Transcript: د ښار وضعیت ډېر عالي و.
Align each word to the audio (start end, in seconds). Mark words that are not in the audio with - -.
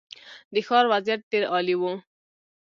د 0.53 0.55
ښار 0.67 0.85
وضعیت 0.93 1.21
ډېر 1.31 1.43
عالي 1.53 1.75
و. 1.79 1.83